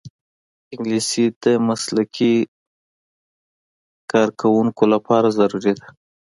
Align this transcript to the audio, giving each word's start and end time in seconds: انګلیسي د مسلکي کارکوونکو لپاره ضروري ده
انګلیسي 0.73 1.25
د 1.43 1.45
مسلکي 1.67 2.35
کارکوونکو 4.11 4.83
لپاره 4.93 5.27
ضروري 5.39 5.73
ده 5.79 5.87